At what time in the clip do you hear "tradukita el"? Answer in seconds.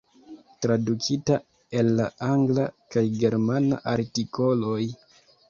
0.65-1.91